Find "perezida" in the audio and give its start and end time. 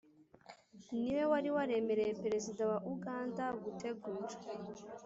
2.23-2.61